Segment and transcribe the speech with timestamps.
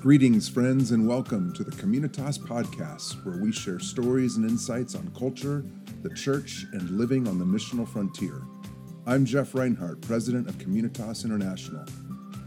[0.00, 5.12] Greetings, friends, and welcome to the Communitas Podcast, where we share stories and insights on
[5.14, 5.62] culture,
[6.02, 8.40] the church, and living on the missional frontier.
[9.04, 11.84] I'm Geoff Reinhardt, President of Communitas International.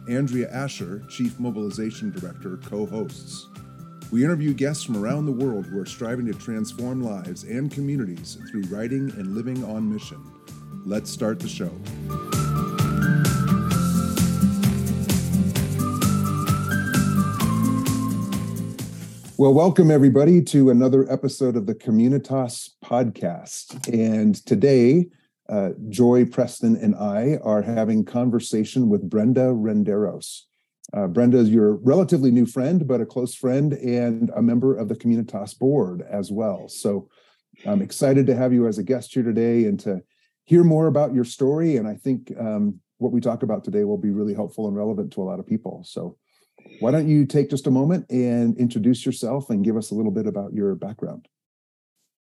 [0.10, 3.48] Andrea Asher, Chief Mobilization Director, co hosts.
[4.12, 8.36] We interview guests from around the world who are striving to transform lives and communities
[8.50, 10.26] through writing and living on mission.
[10.88, 11.72] Let's start the show.
[19.36, 23.91] Well, welcome everybody to another episode of the Communitas podcast.
[23.91, 25.07] And today,
[25.50, 30.41] uh, Joy Preston and I are having conversation with Brenda Renderos.
[30.93, 34.88] Uh, Brenda is your relatively new friend, but a close friend and a member of
[34.88, 36.67] the Communitas board as well.
[36.69, 37.09] So
[37.66, 40.03] I'm excited to have you as a guest here today and to
[40.44, 41.77] hear more about your story.
[41.77, 45.11] And I think um, what we talk about today will be really helpful and relevant
[45.13, 45.83] to a lot of people.
[45.86, 46.17] So
[46.80, 50.11] why don't you take just a moment and introduce yourself and give us a little
[50.11, 51.28] bit about your background?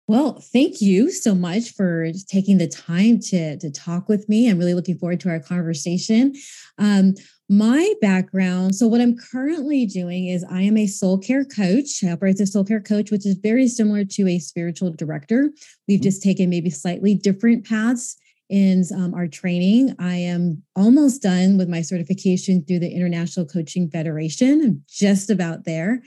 [0.08, 4.48] Well, thank you so much for taking the time to, to talk with me.
[4.48, 6.36] I'm really looking forward to our conversation.
[6.78, 7.16] Um,
[7.50, 12.04] my background so, what I'm currently doing is I am a soul care coach.
[12.04, 15.52] I operate as a soul care coach, which is very similar to a spiritual director.
[15.88, 16.04] We've mm-hmm.
[16.04, 18.16] just taken maybe slightly different paths
[18.50, 19.96] in um, our training.
[20.00, 24.62] I am almost done with my certification through the International Coaching Federation.
[24.62, 26.02] I'm just about there.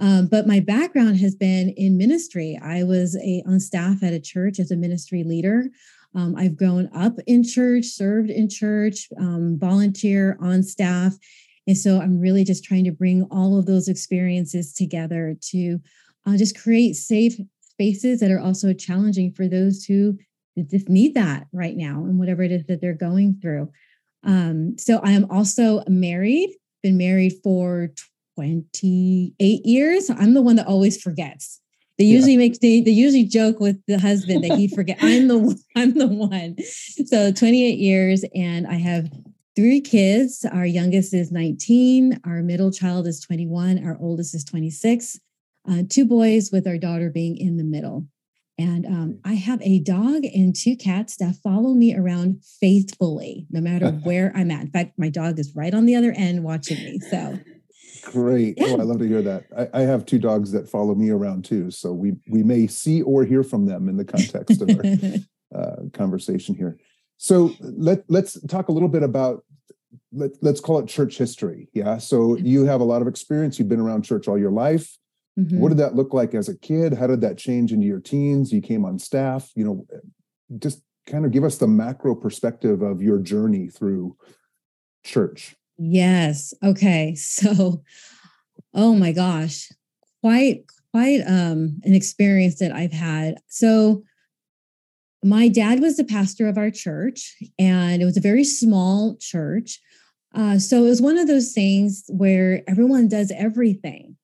[0.00, 2.58] Um, but my background has been in ministry.
[2.60, 5.66] I was a on staff at a church as a ministry leader.
[6.14, 11.14] Um, I've grown up in church, served in church, um, volunteer on staff.
[11.66, 15.78] And so I'm really just trying to bring all of those experiences together to
[16.26, 20.18] uh, just create safe spaces that are also challenging for those who
[20.64, 23.70] just need that right now and whatever it is that they're going through.
[24.24, 26.50] Um, so I am also married,
[26.82, 27.90] been married for
[28.36, 30.10] 28 years.
[30.10, 31.60] I'm the one that always forgets.
[31.98, 32.38] They usually yeah.
[32.38, 34.98] make they, they usually joke with the husband that he forget.
[35.00, 36.56] I'm the I'm the one.
[37.06, 39.10] So 28 years, and I have
[39.54, 40.44] three kids.
[40.44, 42.20] Our youngest is 19.
[42.24, 43.84] Our middle child is 21.
[43.84, 45.18] Our oldest is 26.
[45.68, 48.06] Uh, two boys, with our daughter being in the middle.
[48.58, 53.60] And um, I have a dog and two cats that follow me around faithfully, no
[53.60, 54.62] matter where I'm at.
[54.62, 56.98] In fact, my dog is right on the other end watching me.
[57.10, 57.38] So
[58.04, 58.54] great!
[58.56, 58.68] Yeah.
[58.68, 59.44] Oh, I love to hear that.
[59.56, 63.02] I, I, have two dogs that follow me around too, so we we may see
[63.02, 66.78] or hear from them in the context of our uh, conversation here.
[67.18, 69.44] So let let's talk a little bit about
[70.12, 71.68] let let's call it church history.
[71.74, 71.98] Yeah.
[71.98, 73.58] So you have a lot of experience.
[73.58, 74.96] You've been around church all your life.
[75.38, 75.60] Mm-hmm.
[75.60, 76.94] What did that look like as a kid?
[76.94, 78.52] How did that change into your teens?
[78.52, 79.86] You came on staff, you know,
[80.58, 84.16] just kind of give us the macro perspective of your journey through
[85.04, 85.54] church.
[85.78, 86.54] Yes.
[86.62, 87.16] Okay.
[87.26, 87.82] So,
[88.74, 89.70] oh my gosh,
[90.22, 93.36] quite quite um an experience that I've had.
[93.48, 94.02] So,
[95.22, 99.80] my dad was the pastor of our church, and it was a very small church.
[100.34, 104.16] Uh, so it was one of those things where everyone does everything.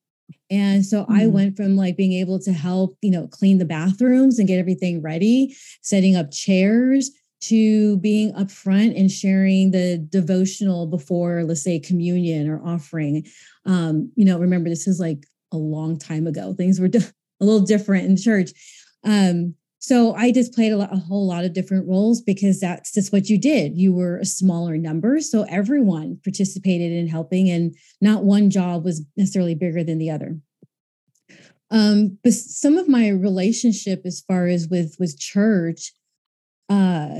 [0.53, 1.13] And so mm-hmm.
[1.13, 4.59] I went from like being able to help, you know, clean the bathrooms and get
[4.59, 7.09] everything ready, setting up chairs
[7.41, 13.25] to being upfront and sharing the devotional before, let's say, communion or offering.
[13.65, 16.53] Um, you know, remember, this is like a long time ago.
[16.53, 18.51] Things were a little different in church.
[19.03, 22.93] Um, so I just played a, lot, a, whole lot of different roles because that's
[22.93, 23.77] just what you did.
[23.77, 29.05] You were a smaller number, so everyone participated in helping, and not one job was
[29.17, 30.37] necessarily bigger than the other.
[31.69, 35.91] Um, but some of my relationship, as far as with with church,
[36.69, 37.15] uh,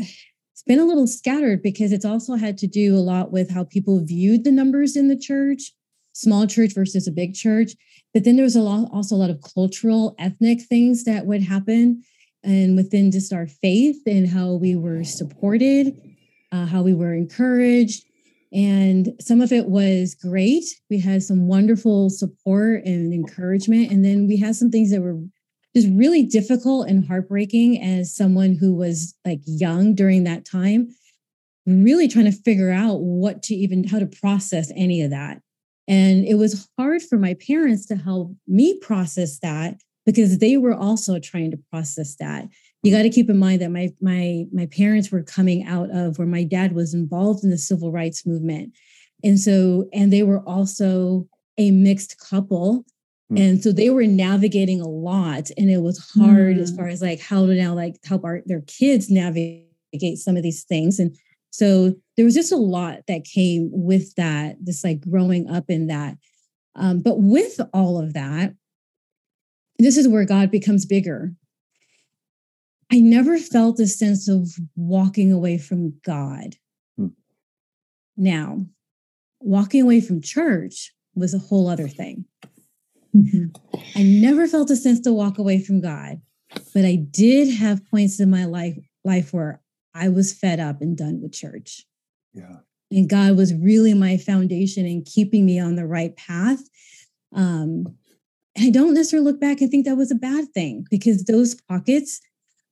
[0.53, 3.65] it's been a little scattered because it's also had to do a lot with how
[3.65, 5.73] people viewed the numbers in the church,
[6.13, 7.73] small church versus a big church.
[8.13, 11.43] But then there was a lot, also a lot of cultural, ethnic things that would
[11.43, 12.03] happen
[12.43, 15.99] and within just our faith and how we were supported,
[16.51, 18.03] uh, how we were encouraged.
[18.51, 20.65] And some of it was great.
[20.89, 23.91] We had some wonderful support and encouragement.
[23.91, 25.19] And then we had some things that were
[25.75, 30.89] just really difficult and heartbreaking as someone who was like young during that time,
[31.65, 35.41] really trying to figure out what to even, how to process any of that.
[35.87, 40.73] And it was hard for my parents to help me process that because they were
[40.73, 42.47] also trying to process that.
[42.83, 46.17] You got to keep in mind that my my my parents were coming out of
[46.17, 48.73] where my dad was involved in the civil rights movement.
[49.23, 51.27] And so and they were also
[51.57, 52.85] a mixed couple.
[53.31, 53.39] Mm.
[53.39, 56.61] And so they were navigating a lot and it was hard mm.
[56.61, 60.43] as far as like how to now like help our their kids navigate some of
[60.43, 61.15] these things and
[61.51, 65.87] so there was just a lot that came with that this like growing up in
[65.87, 66.17] that
[66.75, 68.53] Um, but with all of that,
[69.79, 71.33] this is where God becomes bigger.
[72.91, 76.55] I never felt a sense of walking away from God.
[76.97, 77.07] Hmm.
[78.15, 78.65] Now,
[79.39, 82.25] walking away from church was a whole other thing.
[83.15, 83.45] Mm-hmm.
[83.95, 86.21] I never felt a sense to walk away from God,
[86.73, 89.61] but I did have points in my life life where
[89.93, 91.85] I was fed up and done with church.
[92.33, 92.57] Yeah.
[92.91, 96.61] And God was really my foundation in keeping me on the right path.
[97.35, 97.97] Um,
[98.55, 101.55] and I don't necessarily look back and think that was a bad thing because those
[101.55, 102.21] pockets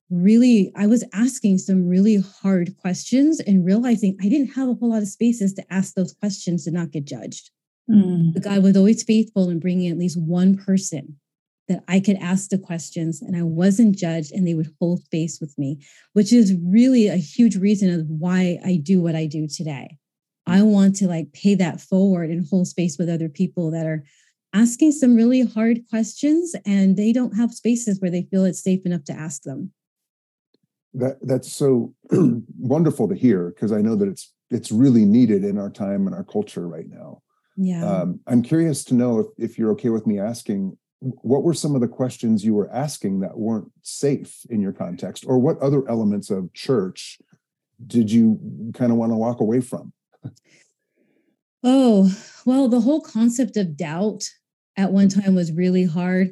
[0.09, 4.91] really, I was asking some really hard questions and realizing I didn't have a whole
[4.91, 7.49] lot of spaces to ask those questions to not get judged.
[7.89, 8.33] Mm.
[8.33, 11.17] But God was always faithful in bringing at least one person
[11.67, 15.39] that I could ask the questions and I wasn't judged and they would hold space
[15.39, 15.79] with me,
[16.13, 19.97] which is really a huge reason of why I do what I do today.
[20.45, 24.03] I want to like pay that forward and hold space with other people that are
[24.53, 28.85] asking some really hard questions and they don't have spaces where they feel it's safe
[28.85, 29.71] enough to ask them.
[30.93, 35.57] That that's so wonderful to hear because I know that it's it's really needed in
[35.57, 37.21] our time and our culture right now.
[37.55, 37.85] Yeah.
[37.85, 41.73] Um, I'm curious to know if, if you're okay with me asking what were some
[41.73, 45.87] of the questions you were asking that weren't safe in your context or what other
[45.89, 47.19] elements of church
[47.87, 48.39] did you
[48.75, 49.91] kind of want to walk away from
[51.63, 52.15] oh
[52.45, 54.29] well the whole concept of doubt
[54.77, 55.21] at one mm-hmm.
[55.21, 56.31] time was really hard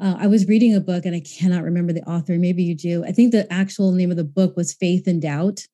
[0.00, 3.04] uh, i was reading a book and i cannot remember the author maybe you do
[3.04, 5.66] i think the actual name of the book was faith and doubt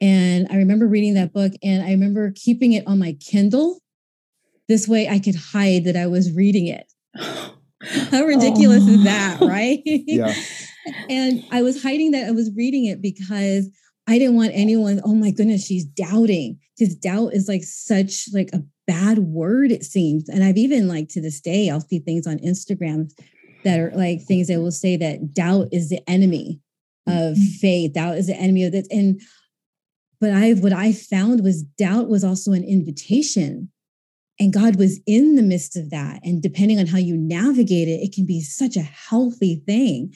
[0.00, 3.80] and i remember reading that book and i remember keeping it on my kindle
[4.68, 6.86] this way i could hide that i was reading it
[8.10, 8.90] How ridiculous oh.
[8.90, 9.48] is that, oh.
[9.48, 9.80] right?
[9.84, 10.34] yeah.
[11.10, 13.68] and I was hiding that I was reading it because
[14.08, 16.58] I didn't want anyone, oh my goodness, she's doubting.
[16.76, 20.28] Because doubt is like such like a bad word, it seems.
[20.28, 23.12] And I've even like to this day, I'll see things on Instagram
[23.64, 26.60] that are like things that will say that doubt is the enemy
[27.06, 27.56] of mm-hmm.
[27.60, 27.92] faith.
[27.92, 28.88] Doubt is the enemy of this.
[28.90, 29.20] And
[30.20, 33.70] but I what I found was doubt was also an invitation
[34.40, 36.20] and God was in the midst of that.
[36.22, 40.14] And depending on how you navigate it, it can be such a healthy thing.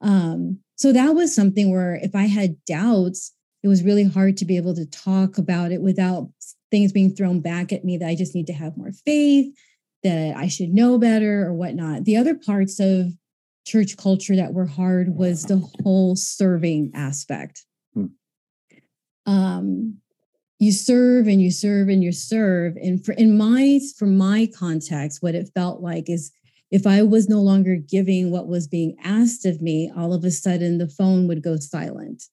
[0.00, 3.32] Um, so that was something where if I had doubts,
[3.62, 6.28] it was really hard to be able to talk about it without
[6.70, 9.54] things being thrown back at me that I just need to have more faith,
[10.02, 12.04] that I should know better or whatnot.
[12.04, 13.12] The other parts of
[13.66, 17.64] church culture that were hard was the whole serving aspect.
[17.94, 18.06] Hmm.
[19.26, 19.98] Um,
[20.58, 25.22] you serve and you serve and you serve and for in my for my context
[25.22, 26.32] what it felt like is
[26.70, 30.30] if i was no longer giving what was being asked of me all of a
[30.30, 32.24] sudden the phone would go silent.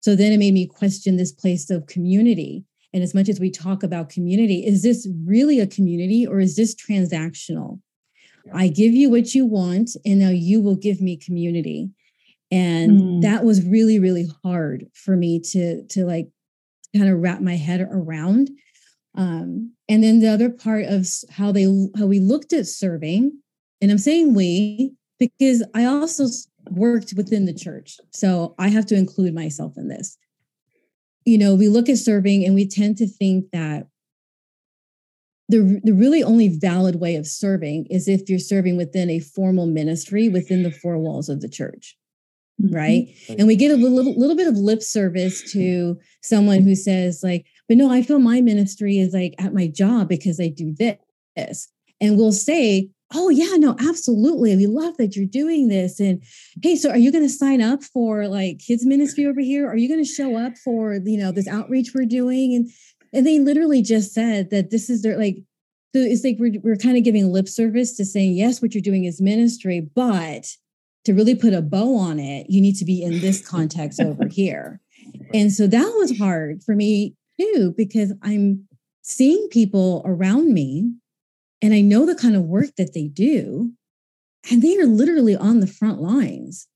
[0.00, 2.64] So then it made me question this place of community.
[2.92, 6.56] And as much as we talk about community is this really a community or is
[6.56, 7.80] this transactional?
[8.52, 11.90] I give you what you want and now you will give me community.
[12.50, 13.22] And mm.
[13.22, 16.28] that was really really hard for me to to like
[16.94, 18.50] kind of wrap my head around.
[19.16, 21.64] Um, and then the other part of how they
[21.96, 23.38] how we looked at serving,
[23.80, 26.26] and I'm saying we because I also
[26.70, 30.16] worked within the church, so I have to include myself in this.
[31.24, 33.86] You know, we look at serving and we tend to think that
[35.48, 39.66] the, the really only valid way of serving is if you're serving within a formal
[39.66, 41.96] ministry within the four walls of the church.
[42.62, 42.72] Mm-hmm.
[42.72, 47.20] right and we get a little, little bit of lip service to someone who says
[47.20, 50.74] like but no i feel my ministry is like at my job because i do
[51.36, 51.68] this.
[52.00, 54.56] And we'll say oh yeah no absolutely.
[54.56, 56.00] We love that you're doing this.
[56.00, 56.22] And
[56.62, 59.68] hey so are you going to sign up for like kids ministry over here?
[59.68, 62.54] Are you going to show up for you know this outreach we're doing?
[62.54, 62.70] And
[63.12, 65.36] and they literally just said that this is their like
[65.94, 68.82] so it's like we're, we're kind of giving lip service to saying yes what you're
[68.82, 70.48] doing is ministry but
[71.04, 74.26] to really put a bow on it, you need to be in this context over
[74.26, 74.80] here.
[75.34, 78.68] And so that was hard for me too, because I'm
[79.02, 80.92] seeing people around me
[81.62, 83.72] and I know the kind of work that they do.
[84.50, 86.68] And they are literally on the front lines.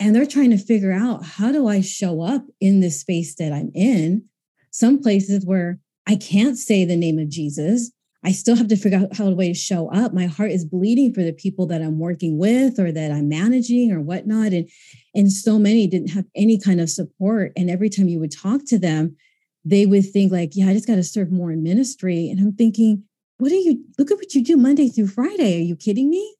[0.00, 3.52] And they're trying to figure out how do I show up in this space that
[3.52, 4.24] I'm in?
[4.70, 7.90] Some places where I can't say the name of Jesus
[8.24, 10.12] I still have to figure out how to show up.
[10.12, 13.92] My heart is bleeding for the people that I'm working with or that I'm managing
[13.92, 14.52] or whatnot.
[14.52, 14.68] And
[15.14, 17.52] and so many didn't have any kind of support.
[17.56, 19.16] And every time you would talk to them,
[19.64, 22.28] they would think like, yeah, I just got to serve more in ministry.
[22.30, 23.04] And I'm thinking,
[23.38, 25.56] what do you look at what you do Monday through Friday?
[25.56, 26.36] Are you kidding me?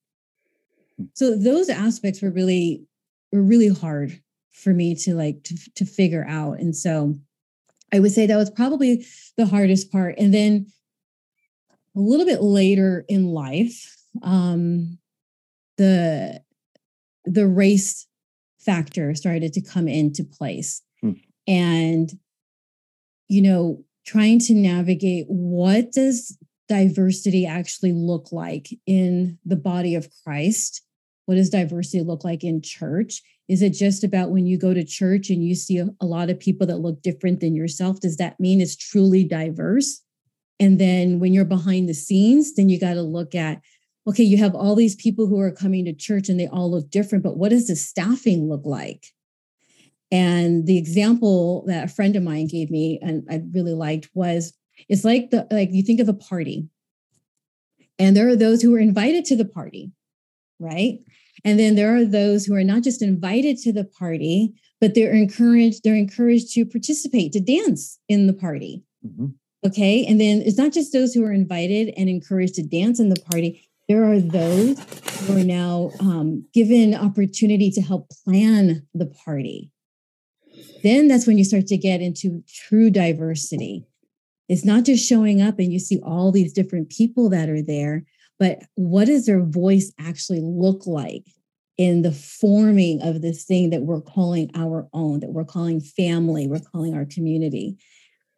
[1.15, 2.85] So those aspects were really
[3.33, 4.21] were really hard
[4.53, 6.59] for me to like to, to figure out.
[6.59, 7.15] And so
[7.93, 9.07] I would say that was probably
[9.37, 10.17] the hardest part.
[10.19, 10.67] And then
[11.97, 14.99] a little bit later in life, um,
[15.77, 16.43] the
[17.25, 18.07] the race
[18.59, 21.13] factor started to come into place, hmm.
[21.47, 22.11] and
[23.29, 26.37] you know, trying to navigate what does
[26.69, 30.83] diversity actually look like in the body of Christ?
[31.27, 33.23] What does diversity look like in church?
[33.49, 36.31] Is it just about when you go to church and you see a, a lot
[36.31, 38.01] of people that look different than yourself?
[38.01, 40.03] Does that mean it's truly diverse?
[40.61, 43.61] And then when you're behind the scenes, then you got to look at
[44.09, 46.89] okay, you have all these people who are coming to church and they all look
[46.89, 49.09] different, but what does the staffing look like?
[50.11, 54.55] And the example that a friend of mine gave me and I really liked was
[54.89, 56.69] it's like the like you think of a party.
[57.99, 59.91] And there are those who are invited to the party,
[60.61, 61.01] right?
[61.45, 65.15] And then there are those who are not just invited to the party, but they're
[65.15, 68.83] encouraged, they're encouraged to participate, to dance in the party.
[69.07, 69.27] Mm-hmm.
[69.67, 70.07] Okay.
[70.07, 73.21] And then it's not just those who are invited and encouraged to dance in the
[73.21, 73.69] party.
[73.89, 74.79] There are those
[75.27, 79.73] who are now um, given opportunity to help plan the party.
[80.83, 83.85] Then that's when you start to get into true diversity.
[84.49, 88.05] It's not just showing up and you see all these different people that are there,
[88.39, 91.25] but what does their voice actually look like
[91.77, 96.47] in the forming of this thing that we're calling our own, that we're calling family,
[96.47, 97.77] we're calling our community?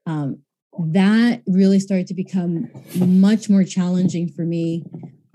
[0.06, 0.40] Um,
[0.78, 4.84] that really started to become much more challenging for me,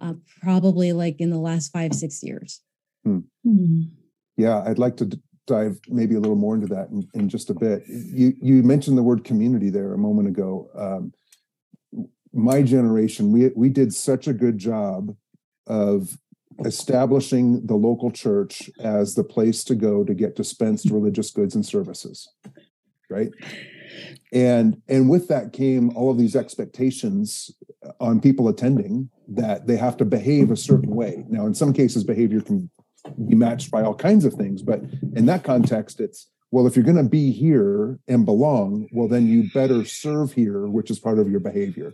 [0.02, 2.62] uh, probably like in the last five, six years.
[3.04, 3.20] Hmm.
[3.44, 3.82] Hmm.
[4.38, 7.50] Yeah, I'd like to d- dive maybe a little more into that in, in, just
[7.50, 7.84] a bit.
[7.88, 10.70] You you mentioned the word community there a moment ago.
[10.76, 11.14] Um,
[12.34, 15.16] my generation, we we did such a good job
[15.68, 16.18] of
[16.64, 21.66] establishing the local church as the place to go to get dispensed religious goods and
[21.66, 22.30] services
[23.10, 23.30] right
[24.32, 27.52] and and with that came all of these expectations
[28.00, 32.04] on people attending that they have to behave a certain way now in some cases
[32.04, 32.70] behavior can
[33.28, 34.82] be matched by all kinds of things but
[35.16, 39.28] in that context it's well if you're going to be here and belong well then
[39.28, 41.94] you better serve here which is part of your behavior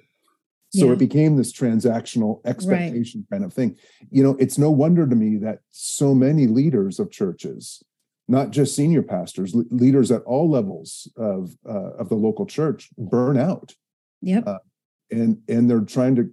[0.73, 0.93] so yeah.
[0.93, 3.35] it became this transactional expectation right.
[3.35, 3.75] kind of thing.
[4.09, 7.83] You know, it's no wonder to me that so many leaders of churches,
[8.29, 13.37] not just senior pastors, leaders at all levels of uh, of the local church, burn
[13.37, 13.75] out.
[14.21, 14.47] Yep.
[14.47, 14.59] Uh,
[15.11, 16.31] and and they're trying to,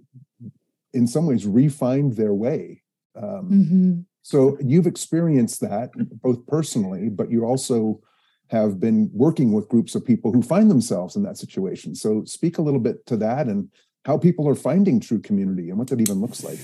[0.93, 2.81] in some ways, refine their way.
[3.17, 3.99] Um, mm-hmm.
[4.21, 8.01] So you've experienced that both personally, but you also
[8.49, 11.95] have been working with groups of people who find themselves in that situation.
[11.95, 13.69] So speak a little bit to that and
[14.05, 16.59] how people are finding true community and what that even looks like.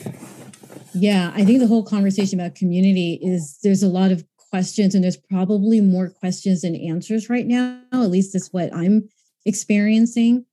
[0.94, 5.04] Yeah, I think the whole conversation about community is there's a lot of questions and
[5.04, 7.82] there's probably more questions than answers right now.
[7.92, 9.10] At least that's what I'm
[9.46, 10.46] experiencing.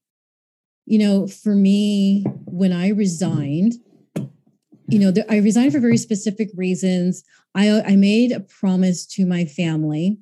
[0.85, 3.73] You know, for me, when I resigned,
[4.87, 7.23] you know, I resigned for very specific reasons.
[7.55, 10.17] I, I made a promise to my family,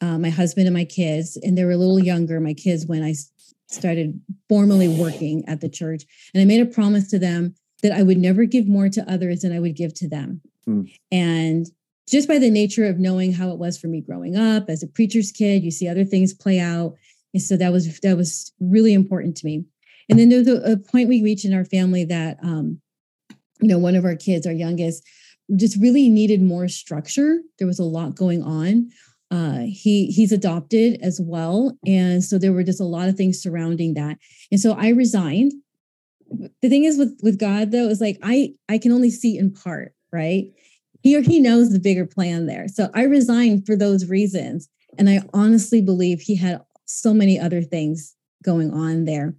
[0.00, 3.02] uh, my husband and my kids, and they were a little younger, my kids, when
[3.02, 3.14] I
[3.68, 6.04] started formally working at the church.
[6.34, 9.40] And I made a promise to them that I would never give more to others
[9.40, 10.40] than I would give to them.
[10.68, 10.90] Mm.
[11.12, 11.66] And
[12.08, 14.86] just by the nature of knowing how it was for me growing up as a
[14.88, 16.94] preacher's kid, you see other things play out.
[17.34, 19.64] And so that was that was really important to me.
[20.08, 22.80] And then there's a, a point we reached in our family that um,
[23.60, 25.02] you know, one of our kids, our youngest,
[25.56, 27.40] just really needed more structure.
[27.58, 28.90] There was a lot going on
[29.30, 33.42] uh, he he's adopted as well, and so there were just a lot of things
[33.42, 34.18] surrounding that.
[34.52, 35.52] And so I resigned.
[36.62, 39.52] The thing is with with God though is like I I can only see in
[39.52, 40.46] part, right?
[41.02, 42.68] He or he knows the bigger plan there.
[42.68, 47.62] So I resigned for those reasons, and I honestly believe he had so many other
[47.62, 49.34] things going on there.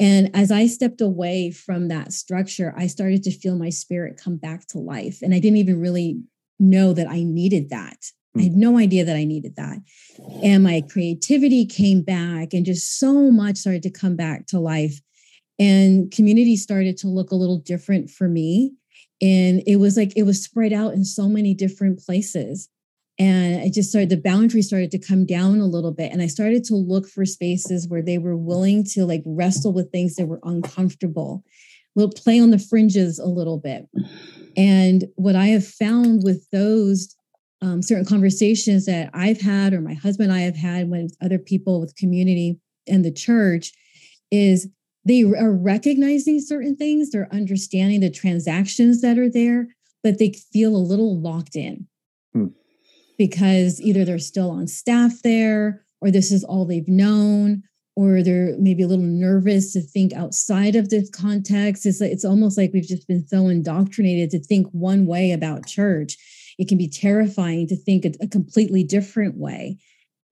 [0.00, 4.36] And as I stepped away from that structure, I started to feel my spirit come
[4.36, 5.20] back to life.
[5.22, 6.20] And I didn't even really
[6.58, 7.98] know that I needed that
[8.36, 8.44] I hmm.
[8.44, 9.78] had no idea that I needed that.
[10.42, 15.00] And my creativity came back, and just so much started to come back to life.
[15.58, 18.72] And community started to look a little different for me.
[19.20, 22.68] And it was like it was spread out in so many different places.
[23.20, 26.10] And I just started, the boundary started to come down a little bit.
[26.10, 29.92] And I started to look for spaces where they were willing to like wrestle with
[29.92, 31.44] things that were uncomfortable,
[31.94, 33.86] we'll play on the fringes a little bit.
[34.56, 37.14] And what I have found with those
[37.60, 41.38] um, certain conversations that I've had or my husband and I have had with other
[41.38, 42.58] people with community
[42.88, 43.72] and the church
[44.30, 44.66] is
[45.04, 49.68] they are recognizing certain things, they're understanding the transactions that are there,
[50.02, 51.86] but they feel a little locked in
[52.32, 52.46] hmm.
[53.20, 57.62] Because either they're still on staff there or this is all they've known
[57.94, 61.84] or they're maybe a little nervous to think outside of this context.
[61.84, 65.66] It's like, it's almost like we've just been so indoctrinated to think one way about
[65.66, 66.16] church.
[66.58, 69.76] It can be terrifying to think a, a completely different way.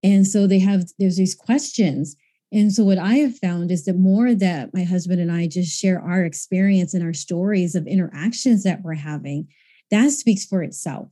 [0.01, 2.15] And so they have there's these questions.
[2.51, 5.79] And so what I have found is that more that my husband and I just
[5.79, 9.47] share our experience and our stories of interactions that we're having,
[9.91, 11.11] that speaks for itself.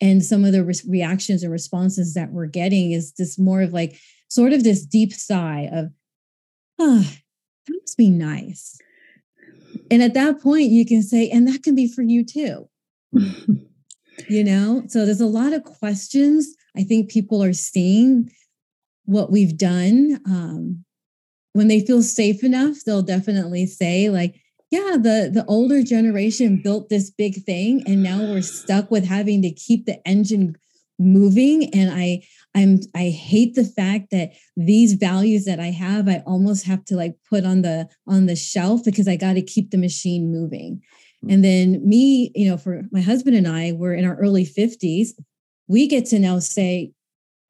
[0.00, 3.72] And some of the re- reactions and responses that we're getting is this more of
[3.72, 5.86] like sort of this deep sigh of,
[6.78, 7.16] ah, oh,
[7.66, 8.78] that must be nice.
[9.90, 12.68] And at that point, you can say, and that can be for you too.
[14.28, 16.54] you know, so there's a lot of questions.
[16.76, 18.30] I think people are seeing
[19.04, 20.20] what we've done.
[20.26, 20.84] Um,
[21.54, 24.40] when they feel safe enough, they'll definitely say, like,
[24.70, 29.40] yeah, the the older generation built this big thing, and now we're stuck with having
[29.42, 30.56] to keep the engine
[30.98, 31.72] moving.
[31.74, 32.22] And I
[32.54, 36.96] I'm I hate the fact that these values that I have, I almost have to
[36.96, 40.82] like put on the on the shelf because I got to keep the machine moving.
[41.22, 41.30] Hmm.
[41.30, 45.08] And then me, you know, for my husband and I, we're in our early 50s.
[45.66, 46.92] We get to now say,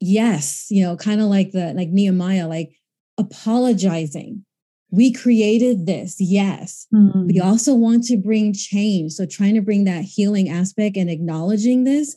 [0.01, 2.77] yes, you know, kind of like the like Nehemiah, like
[3.17, 4.45] apologizing.
[4.91, 6.87] We created this, yes.
[6.95, 7.27] Mm-hmm.
[7.27, 9.13] We also want to bring change.
[9.13, 12.17] So trying to bring that healing aspect and acknowledging this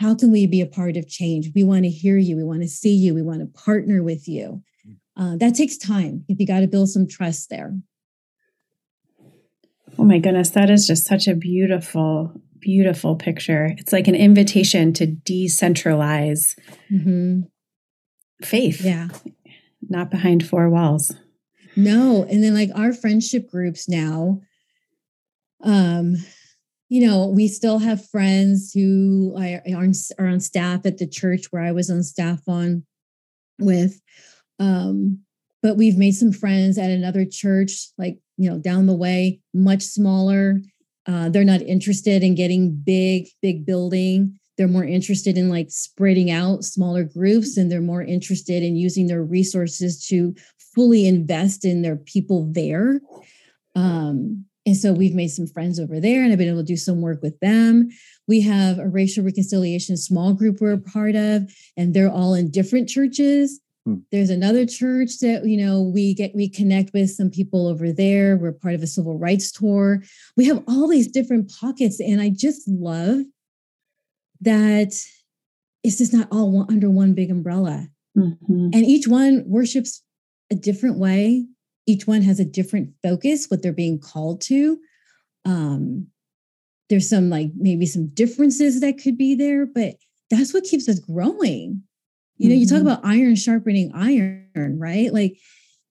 [0.00, 1.50] how can we be a part of change?
[1.54, 2.34] We want to hear you.
[2.34, 3.14] We want to see you.
[3.14, 4.62] We want to partner with you.
[4.88, 4.96] Mm.
[5.14, 6.24] Uh, that takes time.
[6.26, 7.76] If you got to build some trust there.
[9.98, 13.74] Oh my goodness, that is just such a beautiful, beautiful picture.
[13.76, 16.58] It's like an invitation to decentralize
[16.90, 17.42] mm-hmm.
[18.42, 18.80] faith.
[18.80, 19.08] Yeah.
[19.86, 21.14] Not behind four walls.
[21.76, 22.24] No.
[22.24, 24.40] And then like our friendship groups now,
[25.62, 26.16] um,
[26.88, 29.62] you know, we still have friends who are,
[30.18, 32.84] are on staff at the church where I was on staff on
[33.60, 34.00] with.
[34.58, 35.20] Um,
[35.62, 39.82] but we've made some friends at another church, like, you know, down the way, much
[39.82, 40.60] smaller.
[41.06, 44.38] Uh, they're not interested in getting big, big building.
[44.56, 49.06] They're more interested in like spreading out smaller groups and they're more interested in using
[49.06, 50.34] their resources to
[50.74, 53.00] fully invest in their people there.
[53.74, 56.76] Um, and so we've made some friends over there and I've been able to do
[56.76, 57.88] some work with them.
[58.28, 62.50] We have a racial reconciliation small group we're a part of, and they're all in
[62.50, 63.60] different churches.
[63.84, 63.96] Hmm.
[64.12, 68.36] There's another church that you know we get we connect with some people over there.
[68.36, 70.02] We're part of a civil rights tour.
[70.36, 73.22] We have all these different pockets, and I just love
[74.42, 74.92] that
[75.82, 77.88] it's just not all one, under one big umbrella.
[78.16, 78.70] Mm-hmm.
[78.72, 80.02] And each one worships
[80.50, 81.46] a different way
[81.90, 84.78] each one has a different focus, what they're being called to.
[85.44, 86.06] Um,
[86.88, 89.96] there's some like maybe some differences that could be there, but
[90.30, 91.82] that's what keeps us growing.
[92.36, 92.60] You know, mm-hmm.
[92.60, 92.86] you talk mm-hmm.
[92.86, 95.12] about iron sharpening iron, right?
[95.12, 95.38] Like,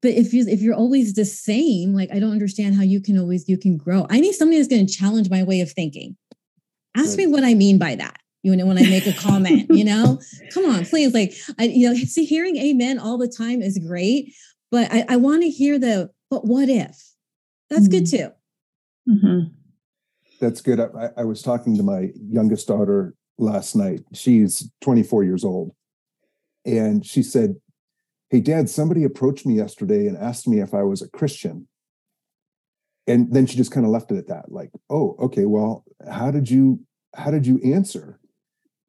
[0.01, 3.17] but if you if you're always the same, like I don't understand how you can
[3.17, 4.07] always you can grow.
[4.09, 6.15] I need somebody that's going to challenge my way of thinking.
[6.95, 7.17] Ask right.
[7.19, 8.17] me what I mean by that.
[8.41, 10.19] You know, when I make a comment, you know,
[10.53, 11.13] come on, please.
[11.13, 14.33] Like, I, you know, see, hearing amen all the time is great,
[14.71, 17.13] but I, I want to hear the, but what if?
[17.69, 17.91] That's mm-hmm.
[17.91, 18.29] good too.
[19.09, 19.53] Mm-hmm.
[20.39, 20.79] That's good.
[20.79, 24.01] I, I was talking to my youngest daughter last night.
[24.13, 25.73] She's 24 years old.
[26.65, 27.55] And she said,
[28.29, 31.67] Hey, dad, somebody approached me yesterday and asked me if I was a Christian.
[33.07, 36.29] And then she just kind of left it at that, like, oh, okay, well, how
[36.29, 36.81] did you
[37.15, 38.19] how did you answer?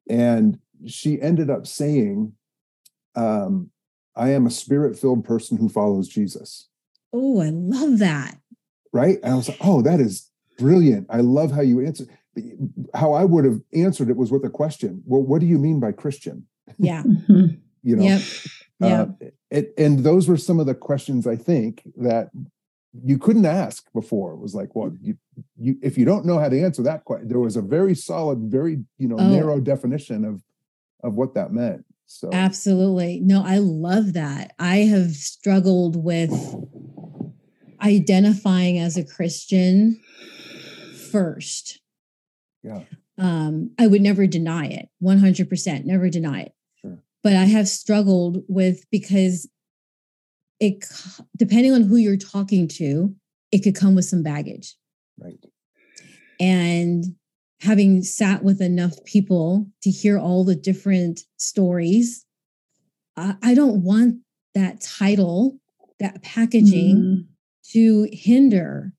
[0.07, 2.33] And she ended up saying,
[3.15, 3.71] um,
[4.15, 6.67] I am a spirit filled person who follows Jesus.
[7.13, 8.37] Oh, I love that.
[8.93, 9.19] Right.
[9.23, 11.07] And I was like, oh, that is brilliant.
[11.09, 12.05] I love how you answer.
[12.93, 15.01] How I would have answered it was with a question.
[15.05, 16.47] Well, what do you mean by Christian?
[16.77, 17.03] Yeah.
[17.11, 17.55] Mm-hmm.
[17.83, 18.21] you know, yep.
[18.81, 19.05] Uh,
[19.49, 22.29] it, and those were some of the questions I think that
[23.03, 24.33] you couldn't ask before.
[24.33, 25.17] It was like, well, you,
[25.57, 28.51] you if you don't know how to answer that question, there was a very solid,
[28.51, 29.27] very you know, oh.
[29.27, 30.43] narrow definition of
[31.03, 31.85] of what that meant.
[32.13, 33.21] So absolutely.
[33.21, 34.53] No, I love that.
[34.59, 36.29] I have struggled with
[37.81, 39.97] identifying as a Christian
[41.09, 41.79] first.
[42.63, 42.81] Yeah.
[43.17, 46.53] Um, I would never deny it, 100%, never deny it.
[46.81, 47.01] Sure.
[47.23, 49.49] But I have struggled with because
[50.59, 50.85] it,
[51.37, 53.15] depending on who you're talking to,
[53.53, 54.75] it could come with some baggage.
[55.17, 55.43] Right.
[56.41, 57.15] And
[57.61, 62.25] having sat with enough people to hear all the different stories,
[63.15, 64.21] I, I don't want
[64.55, 65.59] that title,
[65.99, 67.25] that packaging mm.
[67.71, 68.93] to hinder.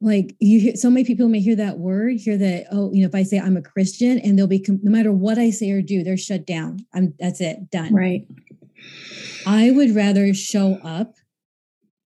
[0.00, 3.08] Like you hear, so many people may hear that word, hear that, oh, you know,
[3.08, 5.80] if I say I'm a Christian and they'll be, no matter what I say or
[5.80, 6.84] do, they're shut down.
[6.92, 7.94] I'm, that's it, done.
[7.94, 8.26] Right.
[9.46, 11.14] I would rather show up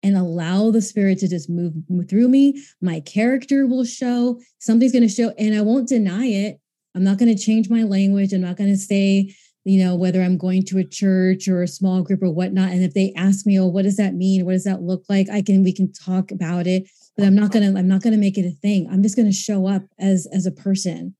[0.05, 1.73] and allow the spirit to just move,
[2.09, 2.63] through me.
[2.81, 6.61] My character will show, something's going to show, and I won't deny it.
[6.95, 8.33] I'm not going to change my language.
[8.33, 11.69] I'm not going to say, you know, whether I'm going to a church or a
[11.69, 12.71] small group or whatnot.
[12.71, 14.45] And if they ask me, oh, what does that mean?
[14.45, 15.29] What does that look like?
[15.31, 18.13] I can, we can talk about it, but I'm not going to, I'm not going
[18.13, 18.87] to make it a thing.
[18.93, 21.17] I'm just going to show up as, as a person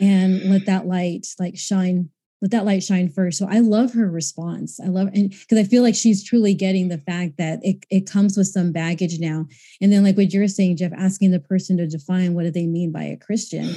[0.00, 2.10] and let that light like shine
[2.42, 3.38] let that light shine first.
[3.38, 4.78] So I love her response.
[4.78, 8.10] I love and because I feel like she's truly getting the fact that it, it
[8.10, 9.46] comes with some baggage now.
[9.80, 12.66] And then like what you're saying, Geoff, asking the person to define what do they
[12.66, 13.74] mean by a Christian.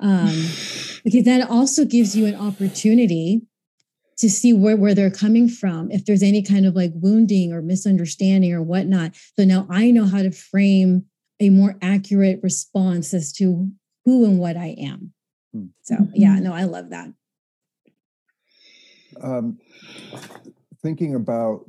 [0.00, 0.34] Um,
[1.02, 3.42] because that also gives you an opportunity
[4.18, 7.62] to see where, where they're coming from, if there's any kind of like wounding or
[7.62, 9.16] misunderstanding or whatnot.
[9.38, 11.06] So now I know how to frame
[11.40, 13.70] a more accurate response as to
[14.04, 15.12] who and what I am.
[15.52, 15.66] Hmm.
[15.82, 17.08] So yeah, no, I love that
[19.22, 19.58] um,
[20.82, 21.64] thinking about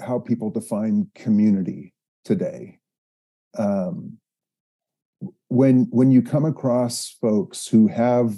[0.00, 2.78] how people define community today.
[3.56, 4.18] Um,
[5.48, 8.36] when when you come across folks who have,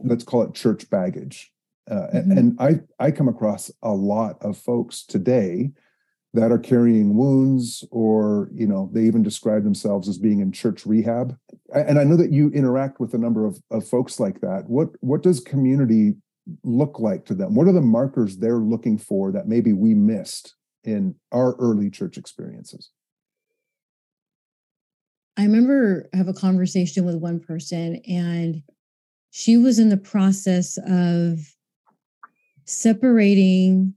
[0.00, 1.52] let's call it church baggage,
[1.90, 2.32] uh, mm-hmm.
[2.32, 5.70] and I I come across a lot of folks today
[6.32, 10.86] that are carrying wounds or you know they even describe themselves as being in church
[10.86, 11.36] rehab
[11.74, 14.90] and i know that you interact with a number of, of folks like that what
[15.00, 16.14] what does community
[16.64, 17.54] look like to them?
[17.54, 22.16] What are the markers they're looking for that maybe we missed in our early church
[22.16, 22.90] experiences?
[25.36, 28.62] I remember I have a conversation with one person and
[29.30, 31.38] she was in the process of
[32.64, 33.94] separating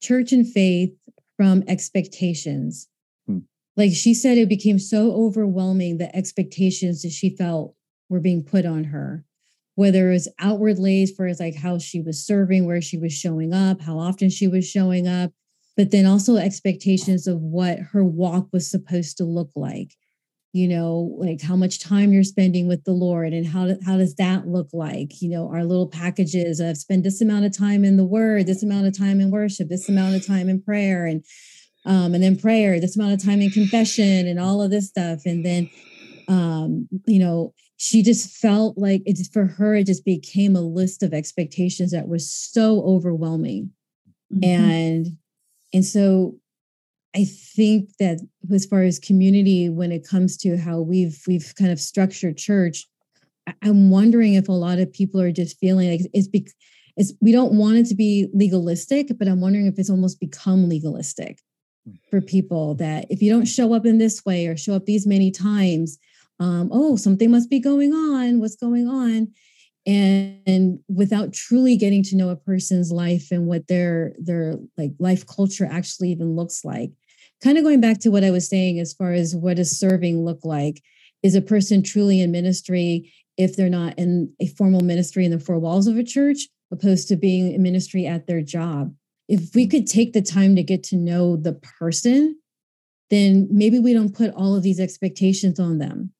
[0.00, 0.94] church and faith
[1.36, 2.88] from expectations.
[3.26, 3.38] Hmm.
[3.76, 7.74] Like she said, it became so overwhelming the expectations that she felt
[8.08, 9.24] were being put on her
[9.74, 13.12] whether it was outwardly as far as like how she was serving, where she was
[13.12, 15.32] showing up, how often she was showing up,
[15.76, 19.94] but then also expectations of what her walk was supposed to look like.
[20.54, 24.16] You know, like how much time you're spending with the Lord and how, how does
[24.16, 25.22] that look like?
[25.22, 28.62] You know, our little packages of spend this amount of time in the word, this
[28.62, 31.24] amount of time in worship, this amount of time in prayer, and
[31.86, 35.22] um, and then prayer, this amount of time in confession and all of this stuff.
[35.24, 35.70] And then
[36.28, 41.02] um, you know, she just felt like it for her it just became a list
[41.02, 43.70] of expectations that was so overwhelming
[44.32, 44.44] mm-hmm.
[44.44, 45.06] and
[45.74, 46.36] and so
[47.16, 48.20] i think that
[48.54, 52.86] as far as community when it comes to how we've we've kind of structured church
[53.62, 56.46] i'm wondering if a lot of people are just feeling like it's be,
[56.96, 60.68] it's we don't want it to be legalistic but i'm wondering if it's almost become
[60.68, 61.40] legalistic
[61.84, 61.94] hmm.
[62.08, 65.04] for people that if you don't show up in this way or show up these
[65.04, 65.98] many times
[66.42, 68.40] um, oh, something must be going on.
[68.40, 69.28] What's going on?
[69.86, 75.24] And, without truly getting to know a person's life and what their their like life
[75.26, 76.90] culture actually even looks like.
[77.42, 80.24] Kind of going back to what I was saying as far as what does serving
[80.24, 80.82] look like?
[81.22, 85.38] Is a person truly in ministry if they're not in a formal ministry in the
[85.38, 88.92] four walls of a church, opposed to being in ministry at their job?
[89.28, 92.36] If we could take the time to get to know the person,
[93.10, 96.12] then maybe we don't put all of these expectations on them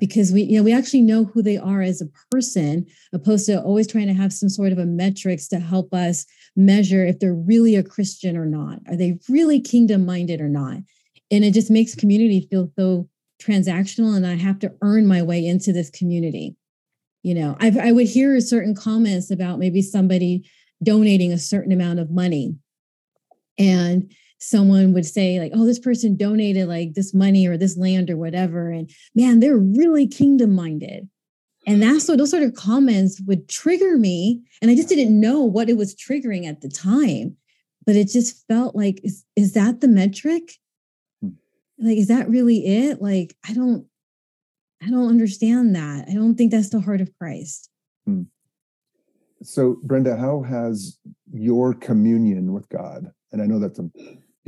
[0.00, 3.62] because we you know we actually know who they are as a person opposed to
[3.62, 7.34] always trying to have some sort of a metrics to help us measure if they're
[7.34, 8.80] really a christian or not.
[8.88, 10.78] Are they really kingdom minded or not?
[11.30, 13.08] And it just makes community feel so
[13.40, 16.56] transactional and i have to earn my way into this community.
[17.22, 20.48] You know I've, i would hear certain comments about maybe somebody
[20.82, 22.56] donating a certain amount of money.
[23.58, 28.10] And someone would say like oh this person donated like this money or this land
[28.10, 31.08] or whatever and man they're really kingdom minded
[31.66, 35.40] and that's what those sort of comments would trigger me and i just didn't know
[35.40, 37.36] what it was triggering at the time
[37.86, 40.52] but it just felt like is, is that the metric?
[41.20, 41.30] Hmm.
[41.78, 43.00] like is that really it?
[43.02, 43.86] Like i don't
[44.82, 46.08] i don't understand that.
[46.08, 47.68] I don't think that's the heart of christ.
[48.06, 48.22] Hmm.
[49.42, 50.98] so brenda how has
[51.32, 53.90] your communion with god and i know that's a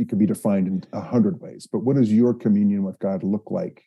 [0.02, 1.66] it could be defined in a hundred ways.
[1.70, 3.84] But what does your communion with God look like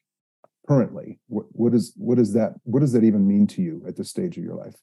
[0.68, 1.20] currently?
[1.28, 2.54] What what is what is that?
[2.64, 4.76] What does that even mean to you at this stage of your life?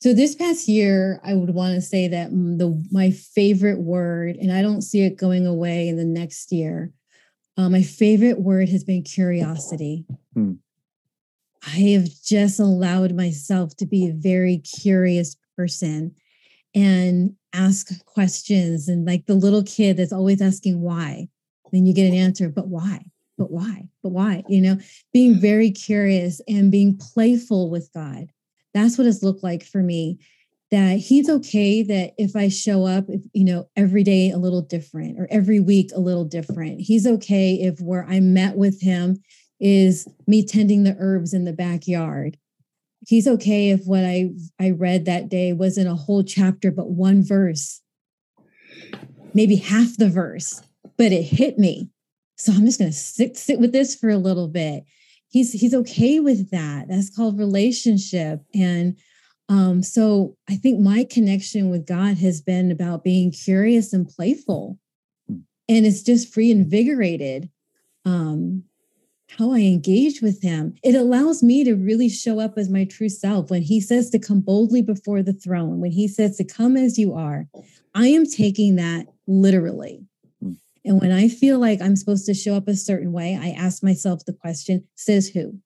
[0.00, 4.50] So this past year, I would want to say that the my favorite word, and
[4.50, 6.92] I don't see it going away in the next year.
[7.56, 10.06] Uh, my favorite word has been curiosity.
[10.32, 10.54] Hmm.
[11.66, 16.14] I have just allowed myself to be a very curious person,
[16.74, 21.28] and ask questions and like the little kid that's always asking why
[21.72, 23.04] then you get an answer but why?
[23.38, 23.88] But why?
[24.02, 24.44] But why?
[24.48, 24.78] You know
[25.12, 25.40] being mm-hmm.
[25.40, 28.30] very curious and being playful with god.
[28.74, 30.18] That's what it's looked like for me
[30.70, 34.62] that he's okay that if I show up, if, you know, every day a little
[34.62, 36.80] different or every week a little different.
[36.80, 39.20] He's okay if where I met with him
[39.58, 42.38] is me tending the herbs in the backyard.
[43.06, 47.24] He's okay if what I I read that day wasn't a whole chapter but one
[47.24, 47.80] verse.
[49.32, 50.62] Maybe half the verse,
[50.96, 51.90] but it hit me.
[52.36, 54.84] So I'm just going to sit sit with this for a little bit.
[55.28, 56.88] He's he's okay with that.
[56.88, 58.96] That's called relationship and
[59.50, 64.78] um, so I think my connection with God has been about being curious and playful.
[65.28, 65.38] Hmm.
[65.68, 67.50] And it's just free invigorated
[68.04, 68.62] um,
[69.38, 70.74] how I engage with him.
[70.82, 73.50] It allows me to really show up as my true self.
[73.50, 76.98] When he says to come boldly before the throne, when he says to come as
[76.98, 77.46] you are,
[77.94, 80.04] I am taking that literally.
[80.42, 80.52] Hmm.
[80.84, 83.82] And when I feel like I'm supposed to show up a certain way, I ask
[83.82, 85.58] myself the question, says who?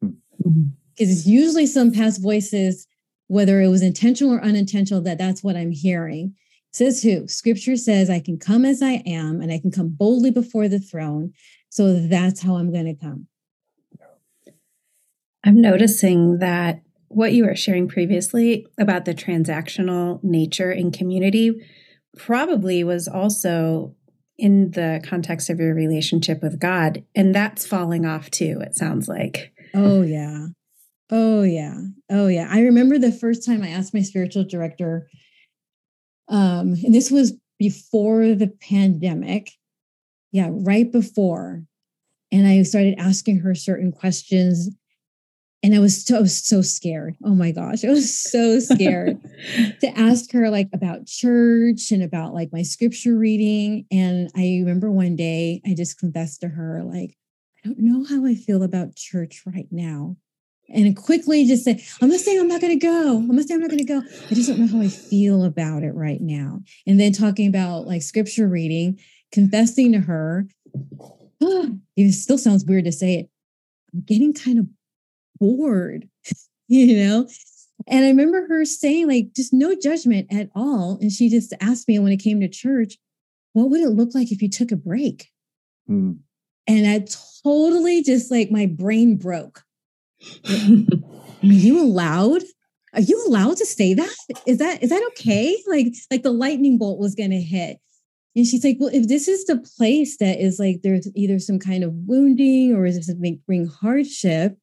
[0.00, 0.62] Because hmm.
[0.96, 2.86] it's usually some past voices
[3.32, 6.34] whether it was intentional or unintentional, that that's what I'm hearing.
[6.70, 7.26] Says who?
[7.26, 10.78] Scripture says, I can come as I am and I can come boldly before the
[10.78, 11.32] throne.
[11.72, 13.28] So that's how I'm going to come.
[15.42, 21.66] I'm noticing that what you were sharing previously about the transactional nature in community
[22.14, 23.96] probably was also
[24.36, 27.04] in the context of your relationship with God.
[27.14, 29.54] And that's falling off too, it sounds like.
[29.72, 30.48] Oh, yeah.
[31.10, 31.80] Oh yeah.
[32.10, 32.48] Oh yeah.
[32.50, 35.08] I remember the first time I asked my spiritual director
[36.28, 39.52] um and this was before the pandemic.
[40.32, 41.62] Yeah, right before.
[42.32, 44.70] And I started asking her certain questions
[45.62, 47.16] and I was so so scared.
[47.24, 49.20] Oh my gosh, I was so scared
[49.80, 53.86] to ask her like about church and about like my scripture reading.
[53.92, 57.16] And I remember one day I just confessed to her like,
[57.64, 60.16] I don't know how I feel about church right now
[60.68, 63.18] and quickly just say, I'm not saying I'm not going to go.
[63.18, 64.02] I'm not saying I'm not going to go.
[64.30, 66.60] I just don't know how I feel about it right now.
[66.86, 68.98] And then talking about like scripture reading,
[69.32, 70.46] confessing to her,
[71.40, 73.30] oh, it still sounds weird to say it.
[73.92, 74.66] I'm getting kind of
[75.38, 76.08] bored,
[76.68, 77.28] you know?
[77.88, 80.98] And I remember her saying, like, just no judgment at all.
[81.00, 82.96] And she just asked me when it came to church,
[83.54, 85.28] what would it look like if you took a break?
[85.90, 86.18] Mm.
[86.68, 87.04] And I
[87.42, 89.64] totally just like my brain broke
[90.44, 92.42] are you allowed?
[92.94, 94.14] Are you allowed to say that?
[94.46, 95.56] Is that is that okay?
[95.66, 97.78] Like like the lightning bolt was gonna hit.
[98.34, 101.58] And she's like, well, if this is the place that is like there's either some
[101.58, 103.14] kind of wounding or is this
[103.46, 104.56] bring hardship,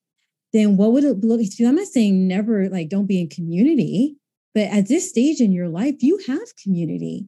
[0.54, 1.40] then what would it look?
[1.40, 1.50] Like?
[1.60, 4.16] I'm not saying never like don't be in community,
[4.56, 7.28] but at this stage in your life, you have community.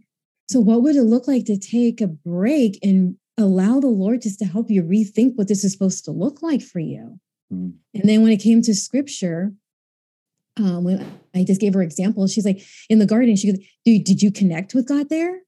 [0.49, 4.39] So what would it look like to take a break and allow the Lord just
[4.39, 7.19] to help you rethink what this is supposed to look like for you?
[7.54, 7.73] Mm.
[7.93, 9.54] And then when it came to scripture,
[10.58, 14.04] um, when I just gave her example, she's like, in the garden, she goes, Dude,
[14.04, 15.39] did you connect with God there?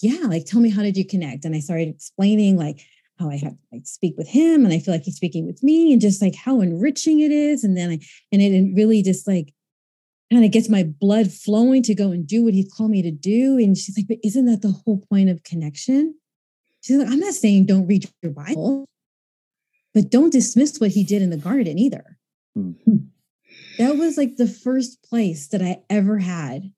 [0.00, 1.44] Yeah, like tell me how did you connect?
[1.44, 2.80] And I started explaining like
[3.18, 5.62] how I have to like speak with him and I feel like he's speaking with
[5.62, 7.64] me and just like how enriching it is.
[7.64, 7.98] And then I
[8.32, 9.52] and it really just like
[10.32, 13.10] kind of gets my blood flowing to go and do what he's called me to
[13.10, 13.56] do.
[13.58, 16.14] And she's like, but isn't that the whole point of connection?
[16.80, 18.84] She's like, I'm not saying don't read your Bible.
[19.94, 22.18] But don't dismiss what he did in the garden either.
[22.56, 22.96] Mm-hmm.
[23.78, 26.72] That was like the first place that I ever had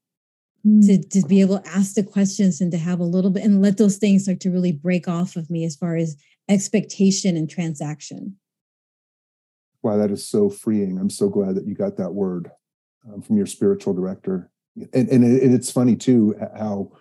[0.66, 0.80] mm-hmm.
[0.80, 3.62] to, to be able to ask the questions and to have a little bit and
[3.62, 6.16] let those things start to really break off of me as far as
[6.48, 8.36] expectation and transaction.
[9.82, 10.98] Wow, that is so freeing.
[10.98, 12.50] I'm so glad that you got that word
[13.08, 14.50] um, from your spiritual director.
[14.76, 16.92] And, and, it, and it's funny too how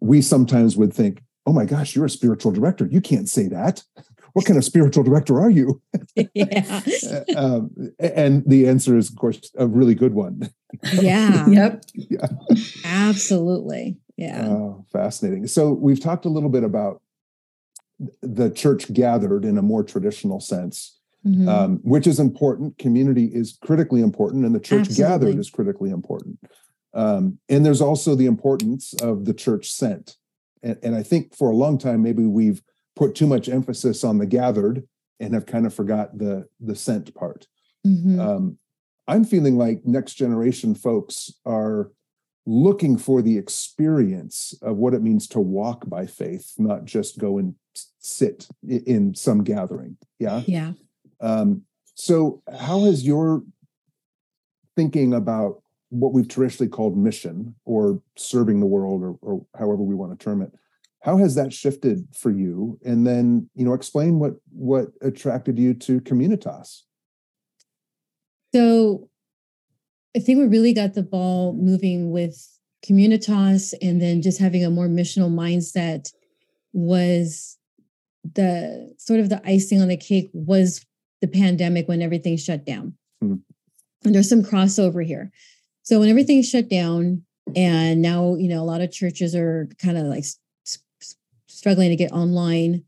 [0.00, 2.86] we sometimes would think, oh my gosh, you're a spiritual director.
[2.90, 3.82] You can't say that
[4.32, 5.80] what kind of spiritual director are you?
[6.34, 6.80] yeah.
[7.36, 10.50] um, and the answer is, of course, a really good one.
[10.94, 11.46] Yeah.
[11.48, 11.84] yep.
[11.94, 12.26] Yeah.
[12.84, 13.98] Absolutely.
[14.16, 14.46] Yeah.
[14.48, 15.46] Oh, fascinating.
[15.46, 17.02] So we've talked a little bit about
[18.22, 20.96] the church gathered in a more traditional sense.
[21.26, 21.50] Mm-hmm.
[21.50, 22.78] Um, which is important.
[22.78, 25.04] Community is critically important, and the church Absolutely.
[25.04, 26.38] gathered is critically important.
[26.94, 30.16] Um, and there's also the importance of the church sent.
[30.62, 32.62] And, and, I think for a long time, maybe we've
[33.00, 34.86] put too much emphasis on the gathered
[35.20, 37.46] and have kind of forgot the the sent part.
[37.86, 38.20] Mm-hmm.
[38.20, 38.58] Um,
[39.08, 41.90] I'm feeling like next generation folks are
[42.44, 47.38] looking for the experience of what it means to walk by faith, not just go
[47.38, 47.54] and
[47.98, 49.96] sit in some gathering.
[50.18, 50.42] Yeah.
[50.46, 50.72] Yeah.
[51.20, 51.62] Um,
[51.94, 53.42] so, how has your
[54.76, 59.94] thinking about what we've traditionally called mission or serving the world or, or however we
[59.94, 60.52] want to term it
[61.00, 65.74] how has that shifted for you and then you know explain what what attracted you
[65.74, 66.82] to communitas
[68.54, 69.08] so
[70.16, 72.48] I think we really got the ball moving with
[72.84, 76.12] Communitas and then just having a more missional mindset
[76.72, 77.58] was
[78.34, 80.84] the sort of the icing on the cake was
[81.20, 82.94] the pandemic when everything shut down.
[83.22, 83.36] Mm-hmm.
[84.04, 85.30] And there's some crossover here.
[85.82, 87.22] So when everything shut down
[87.54, 90.24] and now, you know, a lot of churches are kind of like
[91.60, 92.82] struggling to get online.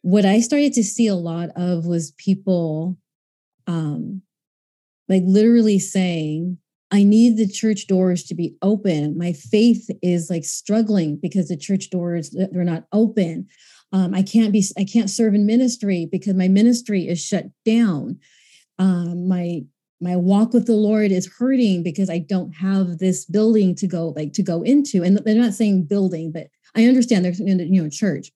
[0.00, 2.96] What I started to see a lot of was people
[3.66, 4.22] um
[5.08, 6.56] like literally saying,
[6.90, 9.18] I need the church doors to be open.
[9.18, 13.48] My faith is like struggling because the church doors they're not open.
[13.92, 18.18] Um, I can't be I can't serve in ministry because my ministry is shut down.
[18.78, 19.60] Um, my
[20.00, 24.14] my walk with the Lord is hurting because I don't have this building to go
[24.16, 25.02] like to go into.
[25.02, 28.30] And they're not saying building, but I understand there's you know church.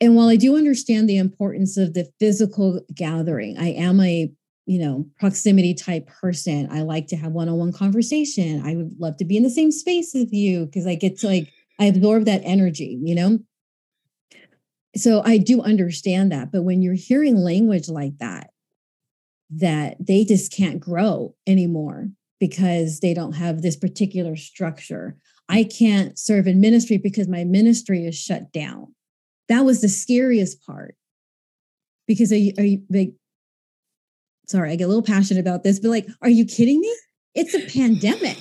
[0.00, 4.32] And while I do understand the importance of the physical gathering, I am a
[4.66, 6.68] you know proximity type person.
[6.70, 8.62] I like to have one-on-one conversation.
[8.64, 11.26] I would love to be in the same space with you because I get to
[11.26, 13.38] like I absorb that energy, you know.
[14.96, 18.50] So I do understand that, but when you're hearing language like that,
[19.50, 22.08] that they just can't grow anymore
[22.40, 25.16] because they don't have this particular structure.
[25.50, 28.94] I can't serve in ministry because my ministry is shut down.
[29.48, 30.94] That was the scariest part.
[32.06, 33.12] Because are you, are you like,
[34.46, 36.96] sorry, I get a little passionate about this, but like, are you kidding me?
[37.34, 38.38] It's a pandemic.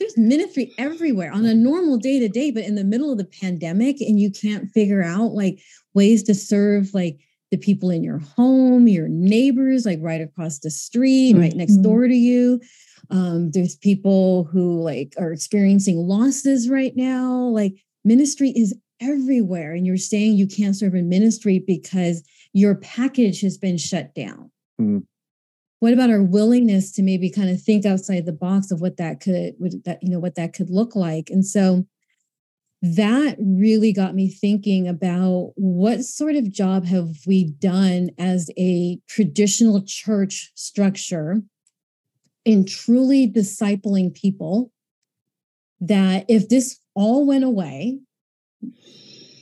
[0.00, 3.24] There's ministry everywhere on a normal day to day, but in the middle of the
[3.24, 5.60] pandemic, and you can't figure out like
[5.94, 7.18] ways to serve like
[7.50, 11.42] the people in your home, your neighbors, like right across the street, mm-hmm.
[11.42, 12.60] right next door to you.
[13.10, 17.34] Um, there's people who like are experiencing losses right now.
[17.44, 23.40] Like ministry is everywhere, and you're saying you can't serve in ministry because your package
[23.42, 24.50] has been shut down.
[24.80, 24.98] Mm-hmm.
[25.80, 29.20] What about our willingness to maybe kind of think outside the box of what that
[29.20, 31.28] could, what that you know, what that could look like?
[31.30, 31.86] And so
[32.82, 38.98] that really got me thinking about what sort of job have we done as a
[39.08, 41.42] traditional church structure
[42.46, 44.72] in truly discipling people
[45.80, 47.98] that if this all went away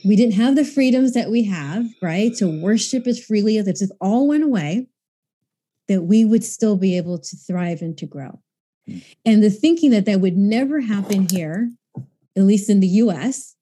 [0.03, 3.79] we didn't have the freedoms that we have right to worship as freely as if
[3.79, 4.87] this all went away
[5.87, 8.41] that we would still be able to thrive and to grow
[8.85, 8.97] hmm.
[9.23, 11.69] and the thinking that that would never happen here
[12.35, 13.55] at least in the US,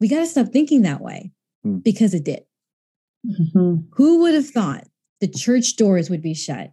[0.00, 1.78] we got to stop thinking that way hmm.
[1.78, 2.44] because it did.
[3.26, 3.86] Mm-hmm.
[3.94, 4.86] Who would have thought
[5.20, 6.72] the church doors would be shut?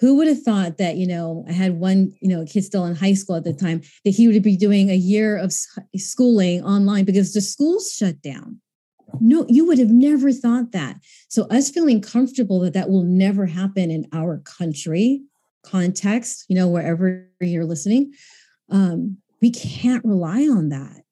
[0.00, 2.94] Who would have thought that, you know, I had one, you know, kid still in
[2.94, 5.52] high school at the time, that he would be doing a year of
[5.96, 8.60] schooling online because the schools shut down?
[9.20, 10.96] No, you would have never thought that.
[11.28, 15.22] So, us feeling comfortable that that will never happen in our country
[15.62, 18.12] context, you know, wherever you're listening,
[18.70, 21.02] um, we can't rely on that.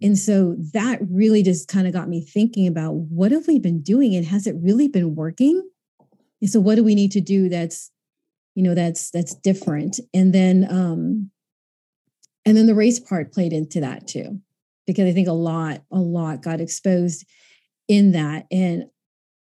[0.00, 3.82] And so that really just kind of got me thinking about what have we been
[3.82, 5.68] doing and has it really been working?
[6.40, 7.90] And so what do we need to do that's
[8.54, 11.30] you know that's that's different and then um
[12.44, 14.40] and then the race part played into that too
[14.86, 17.24] because i think a lot a lot got exposed
[17.88, 18.84] in that and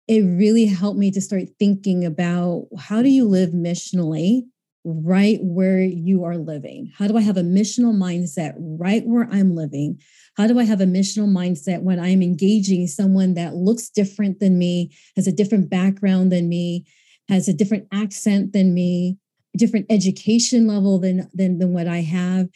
[0.09, 4.43] it really helped me to start thinking about how do you live missionally
[4.85, 6.91] right where you are living?
[6.97, 10.01] How do I have a missional mindset right where I'm living?
[10.37, 14.59] How do I have a missional mindset when I'm engaging someone that looks different than
[14.59, 16.87] me, has a different background than me,
[17.31, 19.17] has a different accent than me,
[19.57, 22.49] different education level than, than, than what I have?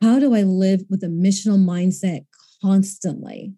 [0.00, 2.26] How do I live with a missional mindset
[2.62, 3.54] constantly?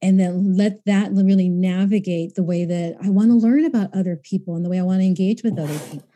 [0.00, 4.14] And then let that really navigate the way that I want to learn about other
[4.14, 6.08] people and the way I want to engage with other people.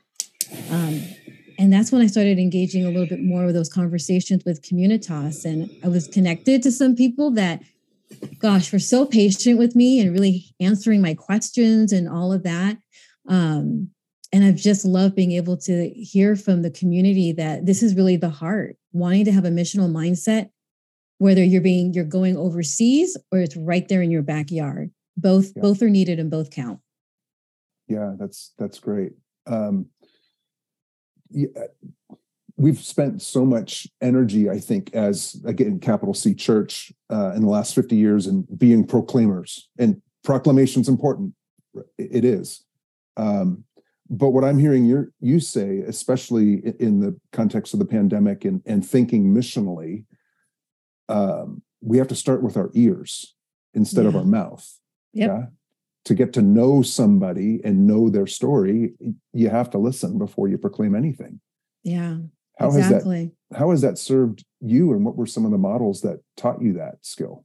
[0.70, 1.02] Um,
[1.58, 5.44] and that's when I started engaging a little bit more with those conversations with Communitas.
[5.44, 7.62] And I was connected to some people that,
[8.38, 12.78] gosh, were so patient with me and really answering my questions and all of that.
[13.28, 13.90] Um,
[14.32, 18.16] and I've just loved being able to hear from the community that this is really
[18.16, 20.48] the heart, wanting to have a missional mindset,
[21.18, 24.90] whether you're being you're going overseas or it's right there in your backyard.
[25.16, 25.62] Both yeah.
[25.62, 26.80] both are needed and both count.
[27.88, 29.12] Yeah, that's that's great.
[29.46, 29.86] Um,
[31.36, 31.60] uh,
[32.56, 37.48] we've spent so much energy, I think, as again, capital C church uh, in the
[37.48, 39.68] last 50 years in being proclaimers.
[39.78, 41.34] And proclamation's important.
[41.98, 42.64] It is.
[43.16, 43.64] Um,
[44.08, 48.62] but what I'm hearing you you say, especially in the context of the pandemic and,
[48.66, 50.04] and thinking missionally,
[51.08, 53.34] um, we have to start with our ears
[53.74, 54.08] instead yeah.
[54.08, 54.78] of our mouth.
[55.14, 55.28] Yep.
[55.28, 55.46] Yeah
[56.04, 58.92] to get to know somebody and know their story,
[59.32, 61.40] you have to listen before you proclaim anything.
[61.84, 62.18] Yeah.
[62.58, 63.18] How exactly.
[63.18, 66.20] has that how has that served you and what were some of the models that
[66.36, 67.44] taught you that skill?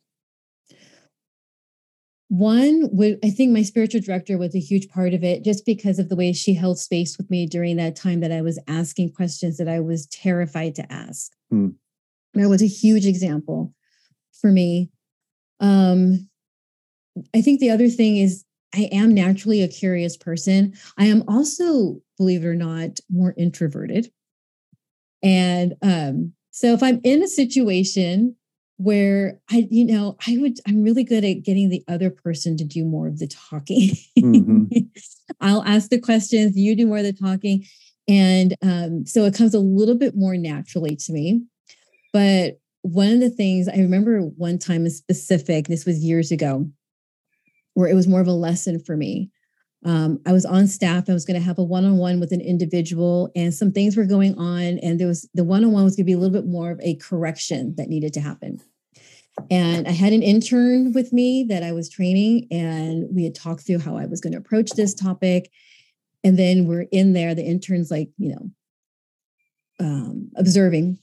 [2.29, 5.97] One would I think my spiritual director was a huge part of it just because
[5.97, 9.13] of the way she held space with me during that time that I was asking
[9.13, 11.31] questions that I was terrified to ask.
[11.49, 11.69] Hmm.
[12.33, 13.73] That was a huge example
[14.41, 14.91] for me.
[15.59, 16.29] Um,
[17.33, 18.43] I think the other thing is
[18.75, 20.73] I am naturally a curious person.
[20.97, 24.11] I am also, believe it or not, more introverted.
[25.23, 28.35] And um, so if I'm in a situation
[28.77, 32.63] where I, you know, I would, I'm really good at getting the other person to
[32.63, 33.91] do more of the talking.
[34.17, 34.65] Mm-hmm.
[35.41, 37.65] I'll ask the questions, you do more of the talking.
[38.07, 41.41] And um, so it comes a little bit more naturally to me.
[42.13, 46.69] But one of the things I remember one time in specific, this was years ago,
[47.73, 49.29] where it was more of a lesson for me.
[49.85, 51.09] Um, I was on staff.
[51.09, 54.37] I was going to have a one-on-one with an individual, and some things were going
[54.37, 54.79] on.
[54.79, 56.95] And there was the one-on-one was going to be a little bit more of a
[56.95, 58.59] correction that needed to happen.
[59.51, 63.67] And I had an intern with me that I was training, and we had talked
[63.67, 65.51] through how I was going to approach this topic.
[66.23, 67.35] And then we're in there.
[67.35, 68.51] The intern's like, you know,
[69.79, 70.97] um, observing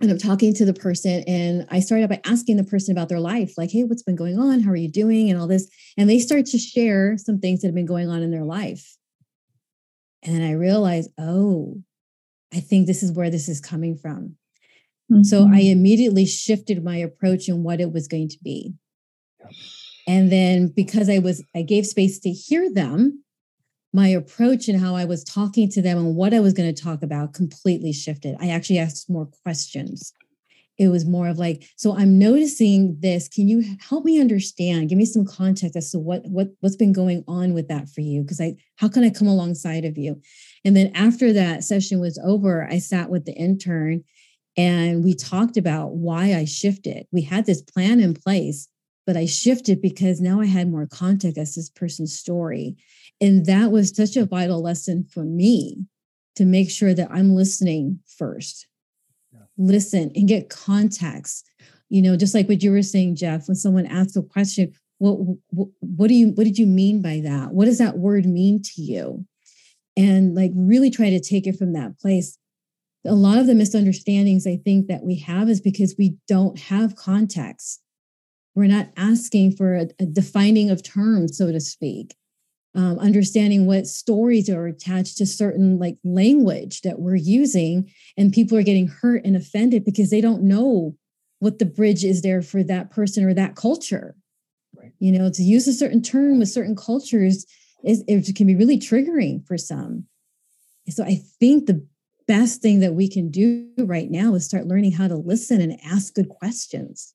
[0.00, 3.20] and I'm talking to the person and I started by asking the person about their
[3.20, 4.60] life, like, hey, what's been going on?
[4.60, 5.28] How are you doing?
[5.28, 5.68] And all this.
[5.96, 8.96] And they start to share some things that have been going on in their life.
[10.22, 11.82] And I realized, oh,
[12.54, 14.36] I think this is where this is coming from.
[15.10, 15.22] Mm-hmm.
[15.24, 15.72] So I mm-hmm.
[15.72, 18.74] immediately shifted my approach and what it was going to be.
[20.06, 23.24] And then because I was, I gave space to hear them,
[23.92, 26.82] my approach and how I was talking to them and what I was going to
[26.82, 28.36] talk about completely shifted.
[28.40, 30.12] I actually asked more questions.
[30.78, 33.28] It was more of like, so I'm noticing this.
[33.28, 34.88] Can you help me understand?
[34.88, 38.00] Give me some context as to what what what's been going on with that for
[38.00, 38.22] you?
[38.22, 40.20] Because I how can I come alongside of you?
[40.64, 44.04] And then after that session was over, I sat with the intern
[44.56, 47.06] and we talked about why I shifted.
[47.10, 48.68] We had this plan in place,
[49.04, 52.76] but I shifted because now I had more context as this person's story.
[53.20, 55.84] And that was such a vital lesson for me
[56.36, 58.68] to make sure that I'm listening first.
[59.32, 59.40] Yeah.
[59.56, 61.50] Listen and get context.
[61.88, 65.18] You know, just like what you were saying, Geoff, when someone asks a question, what,
[65.50, 67.52] what, what do you what did you mean by that?
[67.52, 69.26] What does that word mean to you?
[69.96, 72.38] And like really try to take it from that place.
[73.04, 76.96] A lot of the misunderstandings I think that we have is because we don't have
[76.96, 77.80] context.
[78.54, 82.14] We're not asking for a, a defining of terms, so to speak
[82.74, 88.56] um, understanding what stories are attached to certain like language that we're using and people
[88.56, 90.94] are getting hurt and offended because they don't know
[91.40, 94.14] what the bridge is there for that person or that culture
[94.76, 94.92] right.
[94.98, 97.46] you know to use a certain term with certain cultures
[97.84, 100.04] is it can be really triggering for some
[100.88, 101.84] so i think the
[102.26, 105.78] best thing that we can do right now is start learning how to listen and
[105.82, 107.14] ask good questions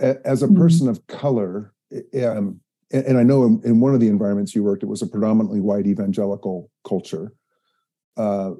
[0.00, 0.58] as a mm-hmm.
[0.58, 1.74] person of color
[2.22, 2.60] um,
[2.92, 5.60] and I know in, in, one of the environments you worked, it was a predominantly
[5.60, 7.32] white evangelical culture.
[8.16, 8.52] Uh,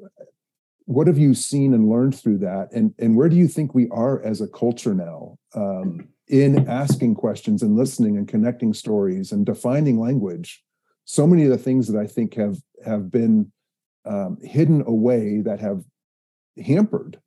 [0.86, 3.88] what have you seen and learned through that, and and where do you think we
[3.90, 9.46] are as a culture now um, in asking questions and listening and connecting stories and
[9.46, 10.62] defining language?
[11.04, 13.52] So many of the things that I think have have been
[14.04, 15.84] um, hidden away that have
[16.64, 17.20] hampered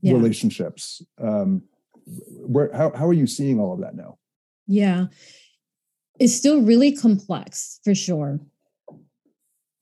[0.00, 0.12] yeah.
[0.12, 1.02] relationships.
[1.20, 1.62] Um,
[2.04, 4.18] where how how are you seeing all of that now?
[4.66, 5.06] Yeah,
[6.22, 8.38] is still really complex for sure.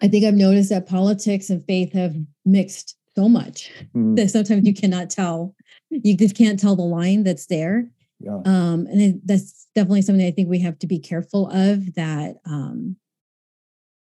[0.03, 2.17] I think I've noticed that politics and faith have
[2.47, 4.17] mixed so much mm.
[4.17, 5.55] that sometimes you cannot tell.
[5.91, 7.91] You just can't tell the line that's there.
[8.19, 8.41] Yeah.
[8.47, 12.37] Um, and it, that's definitely something I think we have to be careful of that,
[12.47, 12.97] um,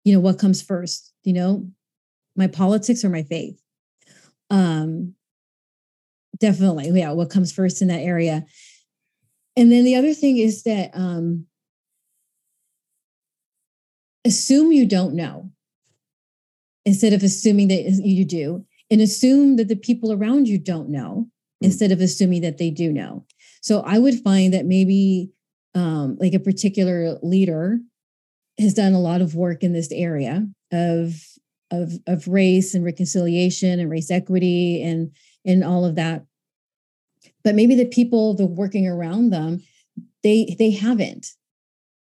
[0.05, 1.67] you know, what comes first, you know,
[2.37, 3.61] my politics or my faith?
[4.51, 5.15] Um,
[6.39, 6.91] definitely.
[6.91, 7.13] Yeah.
[7.13, 8.45] What comes first in that area?
[9.57, 11.47] And then the other thing is that, um,
[14.27, 15.51] assume you don't know
[16.85, 21.27] instead of assuming that you do, and assume that the people around you don't know
[21.63, 21.67] mm.
[21.67, 23.25] instead of assuming that they do know.
[23.61, 25.31] So I would find that maybe
[25.75, 27.79] um, like a particular leader
[28.59, 31.15] has done a lot of work in this area of
[31.71, 35.11] of of race and reconciliation and race equity and
[35.45, 36.25] and all of that
[37.43, 39.63] but maybe the people the working around them
[40.23, 41.33] they they haven't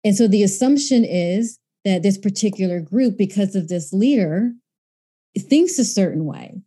[0.04, 4.52] and so the assumption is that this particular group, because of this leader,
[5.38, 6.62] thinks a certain way,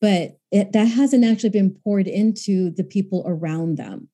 [0.00, 4.08] but it, that hasn't actually been poured into the people around them.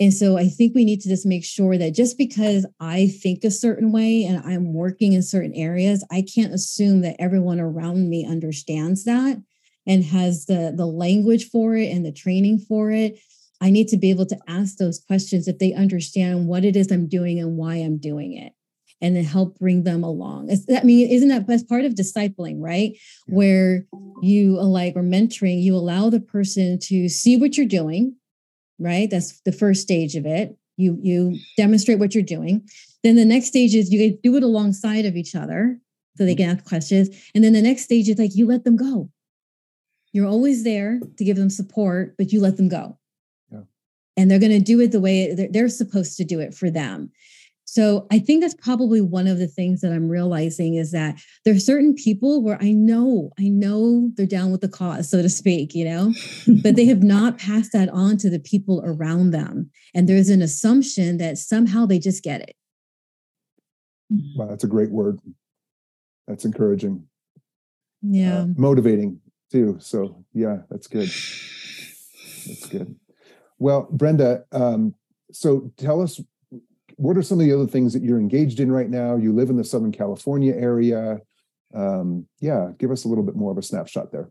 [0.00, 3.44] And so I think we need to just make sure that just because I think
[3.44, 8.08] a certain way and I'm working in certain areas, I can't assume that everyone around
[8.08, 9.40] me understands that
[9.86, 13.18] and has the the language for it and the training for it.
[13.60, 16.90] I need to be able to ask those questions if they understand what it is
[16.90, 18.54] I'm doing and why I'm doing it
[19.02, 20.48] and then help bring them along.
[20.74, 22.96] I mean, isn't that best part of discipling, right?
[23.26, 23.84] Where
[24.22, 28.14] you uh, like or mentoring, you allow the person to see what you're doing,
[28.78, 29.10] right?
[29.10, 30.56] That's the first stage of it.
[30.76, 32.66] You you demonstrate what you're doing.
[33.02, 35.78] Then the next stage is you do it alongside of each other
[36.16, 36.44] so they mm-hmm.
[36.44, 37.08] can ask questions.
[37.34, 39.10] And then the next stage is like you let them go.
[40.12, 42.98] You're always there to give them support, but you let them go.
[43.50, 43.62] Yeah.
[44.16, 47.10] And they're going to do it the way they're supposed to do it for them.
[47.72, 51.54] So I think that's probably one of the things that I'm realizing is that there
[51.54, 55.30] are certain people where I know, I know they're down with the cause, so to
[55.30, 56.12] speak, you know,
[56.62, 59.70] but they have not passed that on to the people around them.
[59.94, 62.54] And there's an assumption that somehow they just get it.
[64.36, 65.18] Wow, that's a great word.
[66.28, 67.06] That's encouraging.
[68.02, 68.40] Yeah.
[68.40, 69.18] Uh, motivating
[69.50, 69.78] too.
[69.80, 71.08] So yeah, that's good.
[71.08, 72.96] That's good.
[73.58, 74.94] Well, Brenda, um,
[75.32, 76.20] so tell us
[76.96, 79.16] what are some of the other things that you're engaged in right now?
[79.16, 81.20] You live in the Southern California area.
[81.74, 84.30] Um, yeah, give us a little bit more of a snapshot there.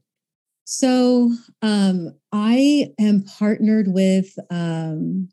[0.66, 1.32] So
[1.62, 5.30] um, I am partnered with um,